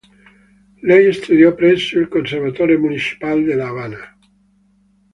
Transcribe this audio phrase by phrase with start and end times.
[0.81, 4.17] Lei studiò presso il Conservatorio Municipal de La Habana.